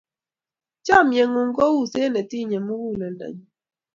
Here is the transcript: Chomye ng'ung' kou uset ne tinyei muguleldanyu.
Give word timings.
Chomye 0.85 1.23
ng'ung' 1.27 1.55
kou 1.57 1.75
uset 1.83 2.09
ne 2.11 2.21
tinyei 2.29 2.65
muguleldanyu. 2.67 3.45